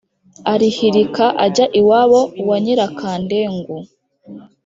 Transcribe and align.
arihirika 0.53 1.25
ajya 1.45 1.65
iwabo 1.79 2.21
wa 2.47 2.57
nyirakandengu. 2.63 3.77